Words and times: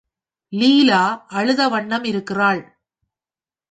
லீலா 0.53 1.03
அழுத 1.27 1.69
வண்ணமிருக்கிறாள். 1.69 2.61